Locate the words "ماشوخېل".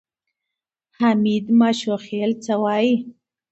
1.59-2.31